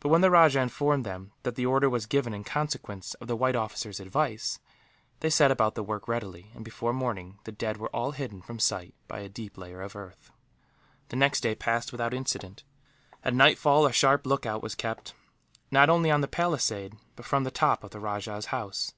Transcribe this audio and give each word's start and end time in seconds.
But 0.00 0.08
when 0.08 0.20
the 0.20 0.32
rajah 0.32 0.58
informed 0.60 1.06
them 1.06 1.30
that 1.44 1.54
the 1.54 1.64
order 1.64 1.88
was 1.88 2.06
given 2.06 2.34
in 2.34 2.42
consequence 2.42 3.14
of 3.20 3.28
the 3.28 3.36
white 3.36 3.54
officer's 3.54 4.00
advice, 4.00 4.58
they 5.20 5.30
set 5.30 5.52
about 5.52 5.76
the 5.76 5.84
work 5.84 6.08
readily 6.08 6.50
and, 6.56 6.64
before 6.64 6.92
morning, 6.92 7.38
the 7.44 7.52
dead 7.52 7.76
were 7.76 7.88
all 7.94 8.10
hidden 8.10 8.42
from 8.42 8.58
sight 8.58 8.96
by 9.06 9.20
a 9.20 9.28
deep 9.28 9.56
layer 9.56 9.80
of 9.80 9.94
earth. 9.94 10.32
The 11.10 11.14
next 11.14 11.42
day 11.42 11.54
passed 11.54 11.92
without 11.92 12.12
incident. 12.14 12.64
At 13.22 13.32
nightfall 13.34 13.86
a 13.86 13.92
sharp 13.92 14.26
lookout 14.26 14.60
was 14.60 14.74
kept, 14.74 15.14
not 15.70 15.88
only 15.88 16.10
on 16.10 16.20
the 16.20 16.26
palisade 16.26 16.96
but 17.14 17.24
from 17.24 17.44
the 17.44 17.52
top 17.52 17.84
of 17.84 17.92
the 17.92 18.00
rajah's 18.00 18.46
house. 18.46 18.92